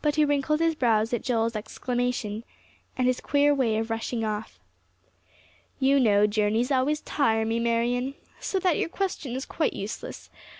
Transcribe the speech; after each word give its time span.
But 0.00 0.16
he 0.16 0.24
wrinkled 0.24 0.58
his 0.58 0.74
brows 0.74 1.12
at 1.14 1.22
Joel's 1.22 1.54
exclamation, 1.54 2.42
and 2.98 3.06
his 3.06 3.20
queer 3.20 3.54
way 3.54 3.78
of 3.78 3.90
rushing 3.90 4.24
off. 4.24 4.58
"You 5.78 6.00
know 6.00 6.26
journeys 6.26 6.72
always 6.72 7.00
tire 7.02 7.44
me, 7.44 7.60
Marian. 7.60 8.14
So 8.40 8.58
that 8.58 8.76
your 8.76 8.88
question 8.88 9.36
is 9.36 9.46
quite 9.46 9.72
useless. 9.72 10.30